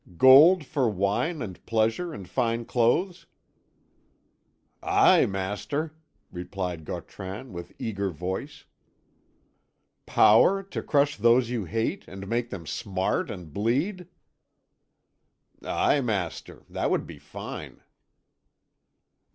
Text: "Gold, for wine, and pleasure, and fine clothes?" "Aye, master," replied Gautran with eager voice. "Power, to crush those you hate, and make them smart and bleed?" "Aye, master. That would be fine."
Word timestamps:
"Gold, 0.17 0.65
for 0.65 0.89
wine, 0.89 1.43
and 1.43 1.63
pleasure, 1.67 2.11
and 2.11 2.27
fine 2.27 2.65
clothes?" 2.65 3.27
"Aye, 4.81 5.27
master," 5.27 5.93
replied 6.31 6.85
Gautran 6.85 7.53
with 7.53 7.73
eager 7.77 8.09
voice. 8.09 8.65
"Power, 10.07 10.63
to 10.63 10.81
crush 10.81 11.17
those 11.17 11.51
you 11.51 11.65
hate, 11.65 12.07
and 12.07 12.27
make 12.27 12.49
them 12.49 12.65
smart 12.65 13.29
and 13.29 13.53
bleed?" 13.53 14.07
"Aye, 15.63 16.01
master. 16.01 16.63
That 16.67 16.89
would 16.89 17.05
be 17.05 17.19
fine." 17.19 17.83